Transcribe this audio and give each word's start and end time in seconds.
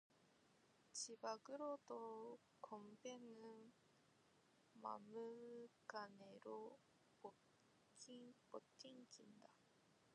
잡아 0.93 1.37
끌어도 1.43 2.39
건배는 2.59 3.71
막무가내로 4.73 6.79
뻗딩긴다. 8.81 9.47